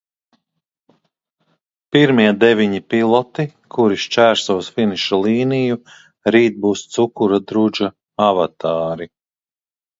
[1.95, 3.45] Pirmie deviņi piloti,
[3.77, 5.79] kuri šķērsos finiša līniju,
[6.39, 7.95] rīt būs Cukura drudža
[8.33, 9.13] avatāri!